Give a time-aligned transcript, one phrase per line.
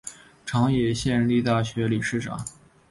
[0.47, 2.43] 长野县立大学理事长。